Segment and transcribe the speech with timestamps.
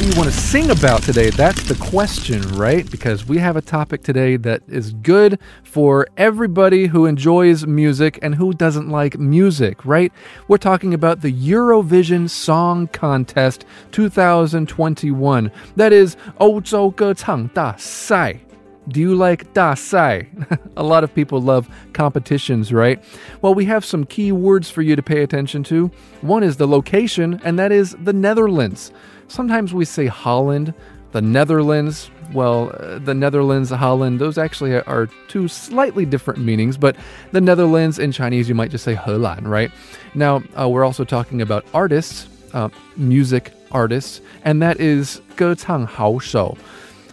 [0.00, 1.28] do you want to sing about today?
[1.28, 2.90] That's the question, right?
[2.90, 8.34] Because we have a topic today that is good for everybody who enjoys music and
[8.34, 10.10] who doesn't like music, right?
[10.48, 15.52] We're talking about the Eurovision Song Contest 2021.
[15.76, 18.40] That is 欧洲歌唱大赛.
[18.88, 20.26] Do you like 大赛?
[20.78, 23.02] a lot of people love competitions, right?
[23.42, 25.90] Well, we have some key words for you to pay attention to.
[26.22, 28.90] One is the location, and that is the Netherlands.
[29.28, 30.74] Sometimes we say Holland,
[31.12, 32.10] the Netherlands.
[32.32, 36.96] Well, uh, the Netherlands, Holland, those actually are two slightly different meanings, but
[37.32, 39.70] the Netherlands in Chinese, you might just say Helan, right?
[40.14, 46.56] Now, uh, we're also talking about artists, uh, music artists, and that is 歌唱好手.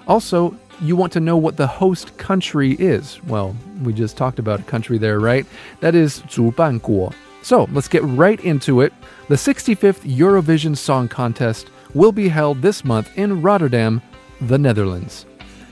[0.05, 3.19] Also, you want to know what the host country is.
[3.27, 5.45] Well, we just talked about a country there, right?
[5.81, 7.11] That is 主办国.
[7.41, 8.93] So let's get right into it.
[9.29, 14.02] The 65th Eurovision Song Contest will be held this month in Rotterdam,
[14.40, 15.26] the Netherlands.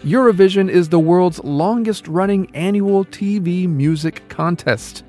[0.04, 5.04] Eurovision is the world's longest running annual TV music contest.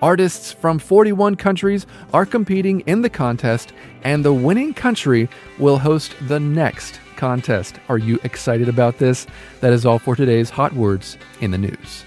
[0.00, 6.14] Artists from 41 countries are competing in the contest, and the winning country will host
[6.28, 7.80] the next contest.
[7.88, 9.26] Are you excited about this?
[9.60, 12.04] That is all for today's Hot Words in the News.